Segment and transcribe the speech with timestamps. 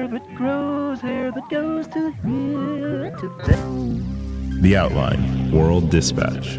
[0.00, 4.62] hair that grows, hair that goes to here, to there.
[4.62, 6.54] The Outline World Dispatch.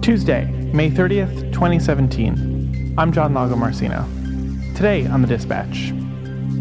[0.00, 2.94] Tuesday, May 30th, 2017.
[2.96, 4.02] I'm John Lagomarsino.
[4.74, 5.92] Today on the Dispatch,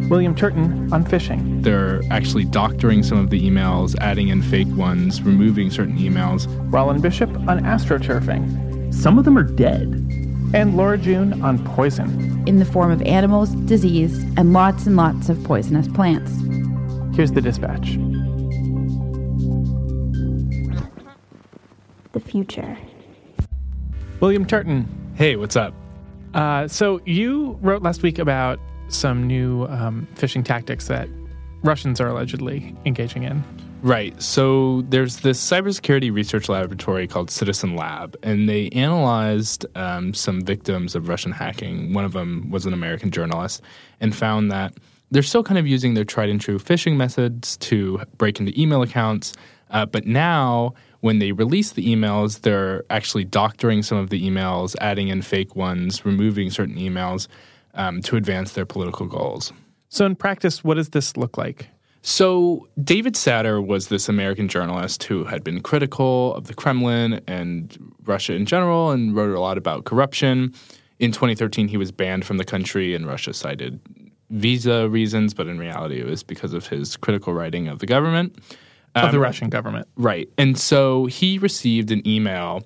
[0.10, 1.64] William Turton on phishing.
[1.64, 6.48] They're actually doctoring some of the emails, adding in fake ones, removing certain emails.
[6.70, 8.94] Rollin Bishop on astroturfing.
[8.94, 10.23] Some of them are dead.
[10.54, 12.44] And Laura June on poison.
[12.48, 16.32] in the form of animals, disease, and lots and lots of poisonous plants.
[17.16, 17.98] Here's the Dispatch.
[22.14, 22.78] the future.
[24.20, 24.88] William Turton.
[25.16, 25.74] Hey, what's up?
[26.34, 31.10] Uh, so you wrote last week about some new um, phishing tactics that
[31.64, 33.44] Russians are allegedly engaging in.
[33.84, 34.20] Right.
[34.22, 40.96] So there's this cybersecurity research laboratory called Citizen Lab, and they analyzed um, some victims
[40.96, 41.92] of Russian hacking.
[41.92, 43.62] One of them was an American journalist,
[44.00, 44.74] and found that
[45.12, 48.82] they're still kind of using their tried and true phishing methods to break into email
[48.82, 49.34] accounts.
[49.70, 54.78] Uh, but now, when they release the emails, they're actually doctoring some of the emails,
[54.80, 57.28] adding in fake ones, removing certain emails
[57.74, 59.52] um, to advance their political goals.
[59.90, 61.68] So in practice, what does this look like?
[62.06, 67.78] So, David Satter was this American journalist who had been critical of the Kremlin and
[68.04, 70.54] Russia in general and wrote a lot about corruption.
[71.00, 73.80] In 2013, he was banned from the country, and Russia cited
[74.32, 78.38] visa reasons, but in reality, it was because of his critical writing of the government.
[78.96, 79.88] Of the Um, Russian government.
[79.96, 80.28] Right.
[80.38, 82.64] And so he received an email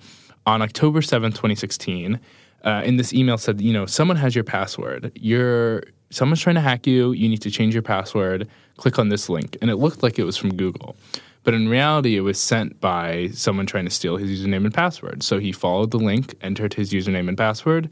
[0.47, 2.19] on October 7th, 2016.
[2.65, 5.11] Uh, and this email said, you know, someone has your password.
[5.15, 7.11] You're someone's trying to hack you.
[7.11, 8.47] You need to change your password.
[8.77, 9.57] Click on this link.
[9.61, 10.95] And it looked like it was from Google.
[11.43, 15.23] But in reality, it was sent by someone trying to steal his username and password.
[15.23, 17.89] So he followed the link, entered his username and password,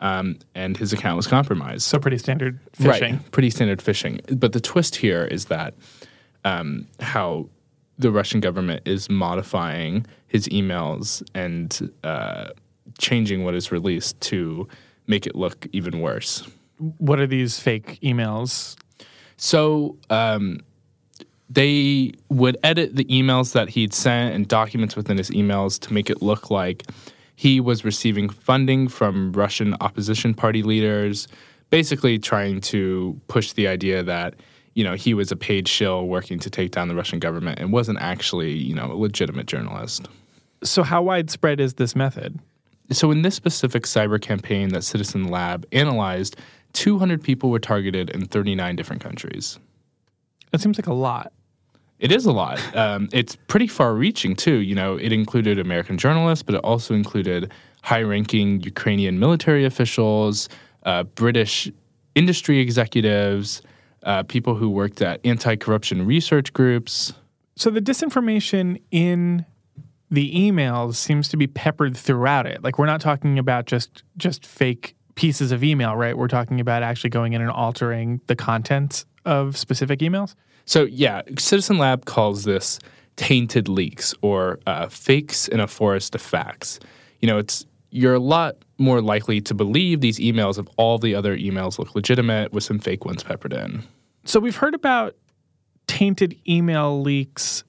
[0.00, 1.82] um, and his account was compromised.
[1.82, 3.00] So pretty standard phishing.
[3.00, 4.38] Right, pretty standard phishing.
[4.38, 5.74] But the twist here is that
[6.44, 7.48] um, how
[7.98, 12.48] the Russian government is modifying his emails and uh,
[12.98, 14.68] changing what is released to
[15.06, 16.46] make it look even worse.
[16.78, 18.76] What are these fake emails?
[19.36, 20.60] So um,
[21.48, 26.10] they would edit the emails that he'd sent and documents within his emails to make
[26.10, 26.84] it look like
[27.36, 31.28] he was receiving funding from Russian opposition party leaders,
[31.70, 34.34] basically trying to push the idea that
[34.74, 37.72] you know he was a paid shill working to take down the Russian government and
[37.72, 40.08] wasn't actually you know a legitimate journalist.
[40.64, 42.40] So how widespread is this method?
[42.90, 46.36] So, in this specific cyber campaign that Citizen Lab analyzed,
[46.72, 49.58] 200 people were targeted in 39 different countries.
[50.52, 51.32] That seems like a lot.
[51.98, 52.60] It is a lot.
[52.74, 54.56] Um, it's pretty far reaching, too.
[54.56, 60.48] You know, it included American journalists, but it also included high ranking Ukrainian military officials,
[60.84, 61.70] uh, British
[62.14, 63.62] industry executives,
[64.04, 67.12] uh, people who worked at anti corruption research groups.
[67.56, 69.44] So the disinformation in
[70.10, 72.62] the emails seems to be peppered throughout it.
[72.62, 76.16] Like we're not talking about just just fake pieces of email, right?
[76.16, 80.34] We're talking about actually going in and altering the contents of specific emails.
[80.64, 82.78] So, yeah, Citizen Lab calls this
[83.16, 86.78] tainted leaks or uh, fakes in a forest of facts.
[87.20, 91.14] You know, it's you're a lot more likely to believe these emails if all the
[91.14, 93.82] other emails look legitimate with some fake ones peppered in.
[94.24, 95.16] So we've heard about
[95.86, 97.64] tainted email leaks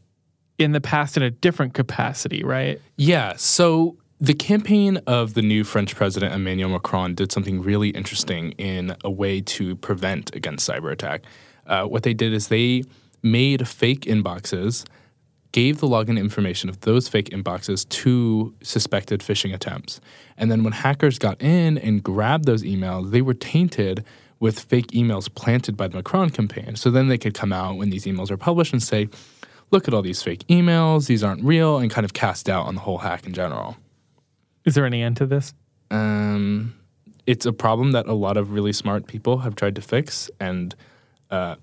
[0.60, 2.80] in the past in a different capacity, right?
[2.98, 8.52] Yeah, so the campaign of the new French president Emmanuel Macron did something really interesting
[8.54, 11.24] in a way to prevent against cyber attack.
[11.66, 12.84] Uh, what they did is they
[13.24, 14.86] made fake inboxes,
[15.54, 20.02] gave the login information of those fake inboxes to suspected phishing attempts.
[20.38, 24.04] And then when hackers got in and grabbed those emails, they were tainted
[24.42, 26.76] with fake emails planted by the Macron campaign.
[26.76, 29.10] So then they could come out when these emails are published and say,
[29.72, 32.76] look at all these fake emails, these aren't real, and kind of cast doubt on
[32.76, 33.78] the whole hack in general.
[34.66, 35.54] Is there any end to this?
[35.92, 36.76] Um,
[37.26, 40.76] it's a problem that a lot of really smart people have tried to fix, and
[41.30, 41.56] uh,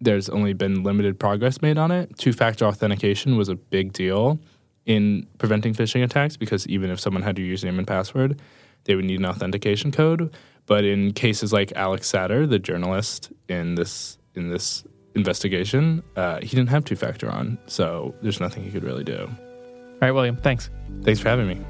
[0.00, 2.16] there's only been limited progress made on it.
[2.18, 4.38] Two factor authentication was a big deal
[4.86, 8.40] in preventing phishing attacks because even if someone had your username and password,
[8.84, 10.34] they would need an authentication code.
[10.66, 14.84] But in cases like Alex Satter, the journalist in this in this
[15.14, 19.28] investigation, uh, he didn't have two factor on, so there's nothing he could really do.
[19.28, 20.70] All right, William, thanks.
[21.02, 21.60] Thanks for having me.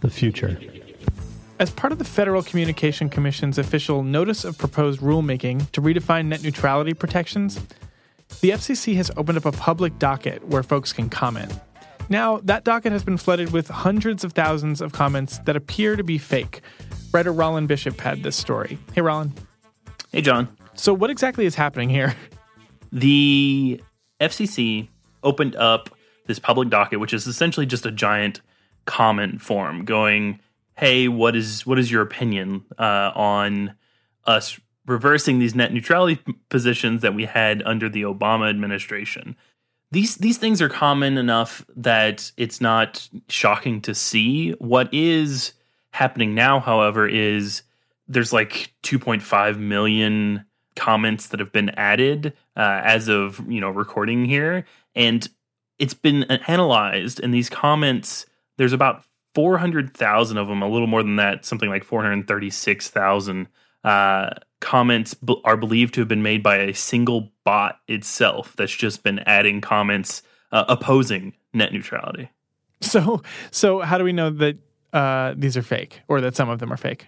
[0.00, 0.58] The future.
[1.58, 6.42] As part of the Federal Communication Commission's official Notice of Proposed Rulemaking to redefine net
[6.42, 7.60] neutrality protections,
[8.40, 11.52] the FCC has opened up a public docket where folks can comment.
[12.08, 16.02] Now, that docket has been flooded with hundreds of thousands of comments that appear to
[16.02, 16.62] be fake.
[17.12, 18.78] Writer Rollin Bishop had this story.
[18.94, 19.32] Hey, Rollin.
[20.10, 20.48] Hey, John.
[20.74, 22.14] So, what exactly is happening here?
[22.92, 23.82] The
[24.20, 24.88] FCC
[25.22, 25.90] opened up
[26.26, 28.40] this public docket, which is essentially just a giant
[28.86, 30.40] comment form going,
[30.76, 33.74] "Hey, what is what is your opinion uh, on
[34.24, 36.18] us reversing these net neutrality
[36.48, 39.36] positions that we had under the Obama administration?"
[39.90, 44.50] These these things are common enough that it's not shocking to see.
[44.52, 45.52] What is
[45.92, 47.62] happening now, however, is
[48.06, 50.44] there's like 2.5 million
[50.76, 55.26] comments that have been added uh, as of you know recording here, and
[55.78, 57.20] it's been analyzed.
[57.20, 58.26] And these comments,
[58.58, 59.04] there's about
[59.34, 63.48] 400,000 of them, a little more than that, something like 436,000
[63.84, 64.30] uh,
[64.60, 69.02] comments b- are believed to have been made by a single bot itself that's just
[69.02, 70.22] been adding comments
[70.52, 72.30] uh, opposing net neutrality.
[72.80, 74.56] So, so how do we know that
[74.92, 77.06] uh, these are fake or that some of them are fake?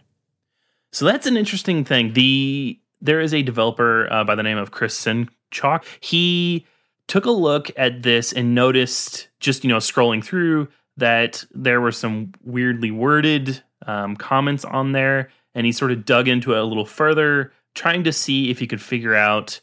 [0.93, 2.13] So that's an interesting thing.
[2.15, 5.85] The there is a developer uh, by the name of Chris Sinchok.
[6.01, 6.67] He
[7.07, 11.93] took a look at this and noticed, just you know, scrolling through that there were
[11.93, 16.65] some weirdly worded um, comments on there, and he sort of dug into it a
[16.65, 19.61] little further, trying to see if he could figure out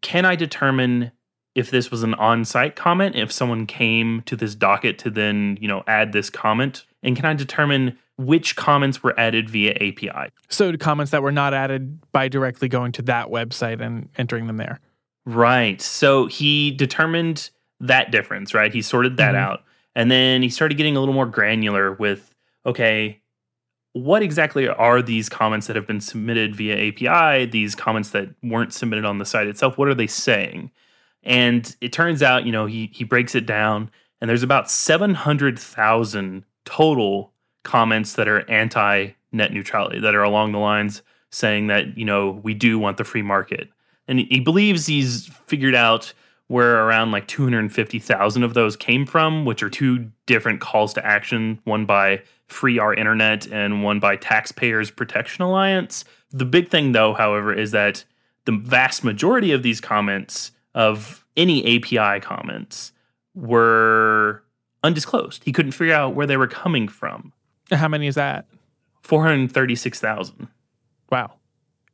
[0.00, 1.10] can I determine
[1.56, 5.66] if this was an on-site comment, if someone came to this docket to then you
[5.68, 10.30] know add this comment, and can I determine which comments were added via API?
[10.48, 14.56] So, comments that were not added by directly going to that website and entering them
[14.56, 14.80] there.
[15.26, 15.80] Right.
[15.82, 17.50] So he determined
[17.80, 18.72] that difference, right?
[18.72, 19.38] He sorted that Mhm.
[19.38, 19.62] out.
[19.94, 22.34] And then he started getting a little more granular with
[22.66, 23.20] okay,
[23.92, 28.72] what exactly are these comments that have been submitted via API, these comments that weren't
[28.72, 29.78] submitted on the site itself?
[29.78, 30.70] What are they saying?
[31.22, 33.90] And it turns out, you know, he he breaks it down
[34.20, 37.32] and there's about 700,000 total
[37.64, 42.40] comments that are anti net neutrality that are along the lines saying that, you know,
[42.42, 43.68] we do want the free market
[44.06, 46.12] and he believes he's figured out
[46.48, 51.60] where around like 250,000 of those came from, which are two different calls to action,
[51.64, 56.04] one by Free Our Internet and one by Taxpayers Protection Alliance.
[56.30, 58.04] The big thing, though, however, is that
[58.46, 62.92] the vast majority of these comments, of any API comments,
[63.34, 64.42] were
[64.82, 65.44] undisclosed.
[65.44, 67.32] He couldn't figure out where they were coming from.
[67.70, 68.46] How many is that?
[69.02, 70.48] 436,000.
[71.10, 71.32] Wow.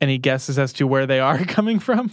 [0.01, 2.13] Any guesses as to where they are coming from?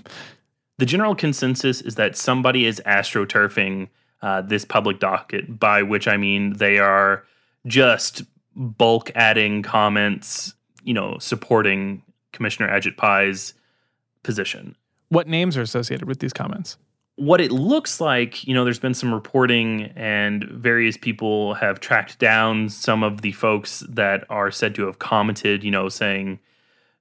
[0.82, 3.88] The general consensus is that somebody is astroturfing
[4.24, 7.24] uh, this public docket, by which I mean they are
[7.68, 8.24] just
[8.56, 12.02] bulk adding comments, you know, supporting
[12.34, 13.54] Commissioner Ajit Pai's
[14.24, 14.76] position.
[15.10, 16.78] What names are associated with these comments?
[17.16, 22.18] What it looks like, you know, there's been some reporting, and various people have tracked
[22.18, 26.40] down some of the folks that are said to have commented, you know, saying,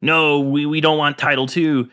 [0.03, 1.89] no, we, we don't want Title II.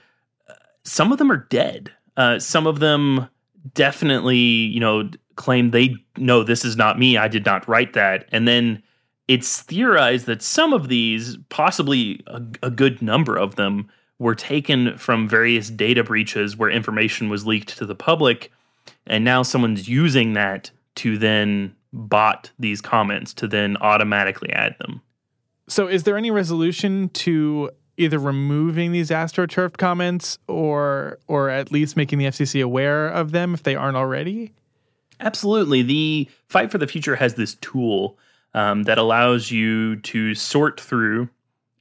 [0.87, 1.91] Some of them are dead.
[2.15, 3.27] Uh, some of them
[3.73, 7.17] definitely, you know, claim they no, this is not me.
[7.17, 8.27] I did not write that.
[8.31, 8.81] And then
[9.27, 13.89] it's theorized that some of these, possibly a, a good number of them,
[14.19, 18.51] were taken from various data breaches where information was leaked to the public,
[19.05, 25.01] and now someone's using that to then bot these comments to then automatically add them.
[25.67, 31.97] So, is there any resolution to either removing these astroturfed comments or or at least
[31.97, 34.53] making the FCC aware of them if they aren't already?
[35.19, 35.81] Absolutely.
[35.81, 38.17] The Fight for the Future has this tool
[38.53, 41.29] um, that allows you to sort through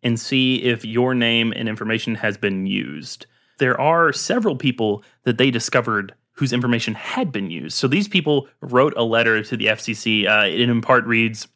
[0.02, 3.26] and see if your name and information has been used.
[3.58, 7.76] There are several people that they discovered whose information had been used.
[7.76, 10.28] So these people wrote a letter to the FCC.
[10.28, 11.48] Uh, it in part reads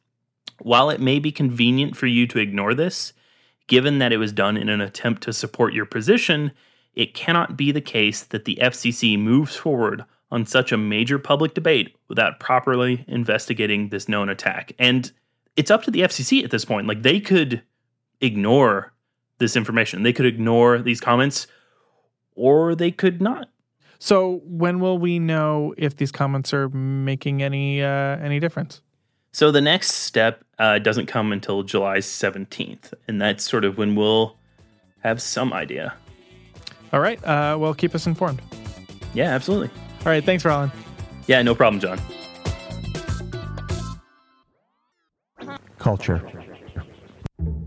[0.61, 3.12] While it may be convenient for you to ignore this,
[3.71, 6.50] given that it was done in an attempt to support your position,
[6.97, 11.55] it cannot be the case that the FCC moves forward on such a major public
[11.55, 14.73] debate without properly investigating this known attack.
[14.81, 15.12] And
[15.55, 16.89] it's up to the FCC at this point.
[16.89, 17.62] Like they could
[18.21, 18.93] ignore
[19.39, 21.47] this information, they could ignore these comments,
[22.35, 23.50] or they could not.
[24.00, 28.83] So, when will we know if these comments are making any uh, any difference?
[29.33, 33.95] So the next step uh, doesn't come until July 17th, and that's sort of when
[33.95, 34.37] we'll
[35.03, 35.95] have some idea.
[36.93, 37.23] All right.
[37.25, 38.43] Uh, well, keep us informed.
[39.15, 39.71] Yeah, absolutely.
[40.01, 40.25] All right.
[40.25, 40.73] Thanks, Rollin.
[41.27, 42.01] Yeah, no problem, John.
[45.79, 46.21] Culture.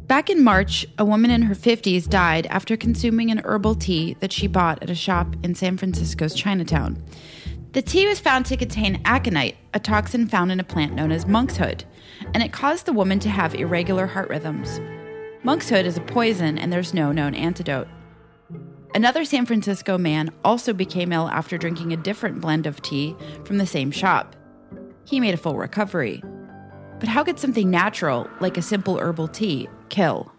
[0.08, 4.32] Back in March, a woman in her 50s died after consuming an herbal tea that
[4.32, 7.02] she bought at a shop in San Francisco's Chinatown.
[7.74, 11.26] The tea was found to contain aconite, a toxin found in a plant known as
[11.26, 11.84] monkshood,
[12.36, 14.80] and it caused the woman to have irregular heart rhythms.
[15.42, 17.88] Monkshood is a poison, and there's no known antidote.
[18.94, 23.58] Another San Francisco man also became ill after drinking a different blend of tea from
[23.58, 24.36] the same shop.
[25.06, 26.24] He made a full recovery.
[27.00, 30.32] But how could something natural, like a simple herbal tea, kill?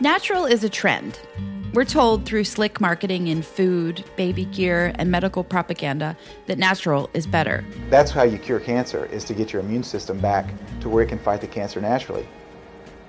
[0.00, 1.20] Natural is a trend.
[1.72, 7.28] We're told through slick marketing in food, baby gear, and medical propaganda that natural is
[7.28, 7.64] better.
[7.88, 11.08] That's how you cure cancer, is to get your immune system back to where it
[11.08, 12.26] can fight the cancer naturally.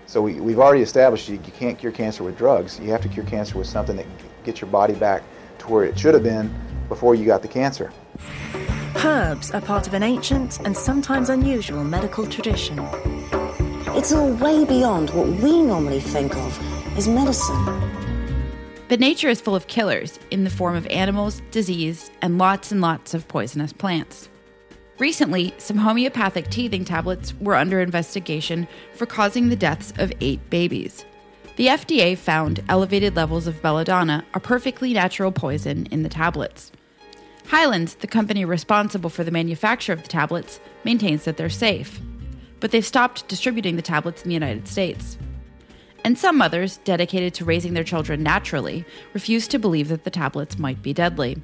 [0.05, 2.79] So we, we've already established you, you can't cure cancer with drugs.
[2.79, 4.05] You have to cure cancer with something that
[4.43, 5.23] gets your body back
[5.57, 6.53] to where it should have been
[6.87, 7.91] before you got the cancer.
[9.03, 12.77] Herbs are part of an ancient and sometimes unusual medical tradition.
[13.97, 18.00] It's all way beyond what we normally think of as medicine.
[18.91, 22.81] But nature is full of killers in the form of animals, disease, and lots and
[22.81, 24.27] lots of poisonous plants.
[25.00, 31.05] Recently, some homeopathic teething tablets were under investigation for causing the deaths of eight babies.
[31.55, 36.74] The FDA found elevated levels of belladonna, a perfectly natural poison, in the tablets.
[37.45, 42.01] Hyland's, the company responsible for the manufacture of the tablets, maintains that they're safe.
[42.60, 45.17] But they've stopped distributing the tablets in the United States.
[46.03, 50.58] And some mothers, dedicated to raising their children naturally, refuse to believe that the tablets
[50.58, 51.38] might be deadly.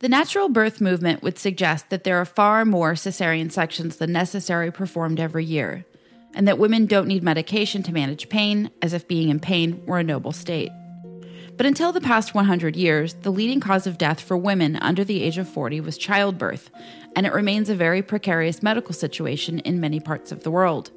[0.00, 4.70] The natural birth movement would suggest that there are far more cesarean sections than necessary
[4.70, 5.86] performed every year,
[6.34, 9.98] and that women don't need medication to manage pain, as if being in pain were
[9.98, 10.70] a noble state.
[11.56, 15.22] But until the past 100 years, the leading cause of death for women under the
[15.22, 16.70] age of 40 was childbirth,
[17.14, 20.90] and it remains a very precarious medical situation in many parts of the world.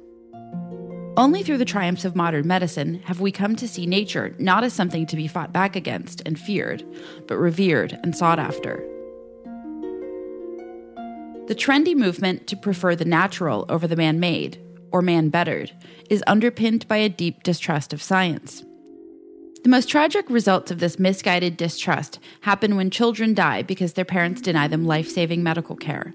[1.20, 4.72] Only through the triumphs of modern medicine have we come to see nature not as
[4.72, 6.82] something to be fought back against and feared,
[7.28, 8.82] but revered and sought after.
[11.46, 15.70] The trendy movement to prefer the natural over the man made, or man bettered,
[16.08, 18.64] is underpinned by a deep distrust of science.
[19.62, 24.40] The most tragic results of this misguided distrust happen when children die because their parents
[24.40, 26.14] deny them life saving medical care.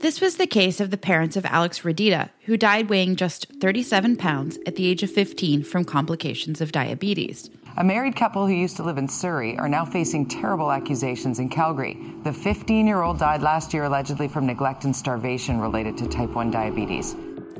[0.00, 4.14] This was the case of the parents of Alex Radita, who died weighing just 37
[4.14, 7.50] pounds at the age of 15 from complications of diabetes.
[7.76, 11.48] A married couple who used to live in Surrey are now facing terrible accusations in
[11.48, 11.98] Calgary.
[12.22, 16.30] The 15 year old died last year allegedly from neglect and starvation related to type
[16.30, 17.16] 1 diabetes.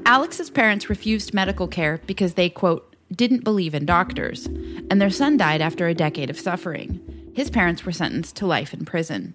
[0.07, 5.39] Alex's parents refused medical care because they, quote, didn't believe in doctors, and their son
[5.39, 7.33] died after a decade of suffering.
[7.35, 9.35] His parents were sentenced to life in prison.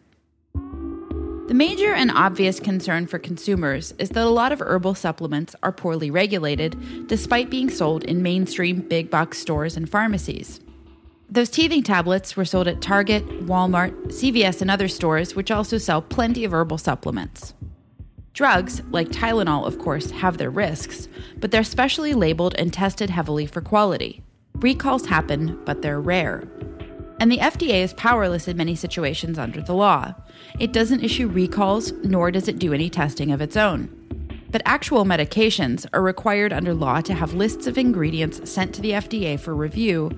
[1.48, 5.74] The major and obvious concern for consumers is that a lot of herbal supplements are
[5.74, 10.62] poorly regulated despite being sold in mainstream big box stores and pharmacies.
[11.30, 16.02] Those teething tablets were sold at Target, Walmart, CVS, and other stores, which also sell
[16.02, 17.54] plenty of herbal supplements.
[18.32, 23.46] Drugs, like Tylenol, of course, have their risks, but they're specially labeled and tested heavily
[23.46, 24.24] for quality.
[24.56, 26.48] Recalls happen, but they're rare.
[27.20, 30.14] And the FDA is powerless in many situations under the law.
[30.60, 33.90] It doesn't issue recalls, nor does it do any testing of its own.
[34.52, 38.92] But actual medications are required under law to have lists of ingredients sent to the
[38.92, 40.12] FDA for review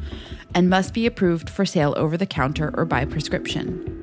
[0.53, 3.94] and must be approved for sale over the counter or by prescription.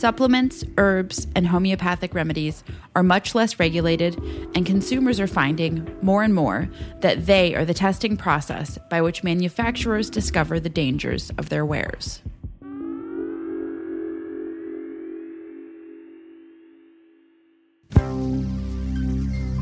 [0.00, 2.64] Supplements, herbs, and homeopathic remedies
[2.96, 4.18] are much less regulated,
[4.54, 6.70] and consumers are finding more and more
[7.02, 12.22] that they are the testing process by which manufacturers discover the dangers of their wares.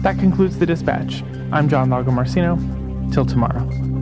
[0.05, 1.25] That concludes the dispatch.
[1.51, 3.13] I'm John Lagomarsino.
[3.13, 3.98] Till tomorrow.